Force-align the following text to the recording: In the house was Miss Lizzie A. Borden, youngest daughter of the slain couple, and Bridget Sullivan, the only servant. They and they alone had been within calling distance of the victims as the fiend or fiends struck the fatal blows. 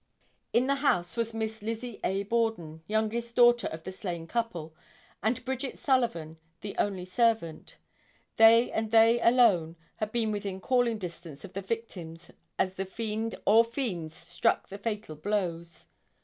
In 0.51 0.65
the 0.65 0.77
house 0.81 1.15
was 1.15 1.31
Miss 1.35 1.61
Lizzie 1.61 1.99
A. 2.03 2.23
Borden, 2.23 2.81
youngest 2.87 3.35
daughter 3.35 3.67
of 3.67 3.83
the 3.83 3.91
slain 3.91 4.25
couple, 4.25 4.73
and 5.21 5.45
Bridget 5.45 5.77
Sullivan, 5.77 6.39
the 6.61 6.75
only 6.79 7.05
servant. 7.05 7.77
They 8.37 8.71
and 8.71 8.89
they 8.89 9.21
alone 9.21 9.75
had 9.97 10.11
been 10.11 10.31
within 10.31 10.59
calling 10.59 10.97
distance 10.97 11.45
of 11.45 11.53
the 11.53 11.61
victims 11.61 12.31
as 12.57 12.73
the 12.73 12.85
fiend 12.85 13.35
or 13.45 13.63
fiends 13.63 14.15
struck 14.15 14.69
the 14.69 14.79
fatal 14.79 15.15
blows. 15.15 15.85